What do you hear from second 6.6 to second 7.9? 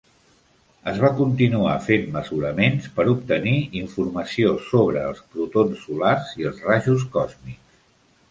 rajos còsmics.